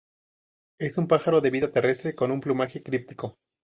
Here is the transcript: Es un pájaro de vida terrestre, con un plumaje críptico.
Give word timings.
Es 0.79 0.97
un 0.97 1.07
pájaro 1.07 1.41
de 1.41 1.51
vida 1.51 1.71
terrestre, 1.71 2.15
con 2.15 2.31
un 2.31 2.39
plumaje 2.41 2.81
críptico. 2.81 3.37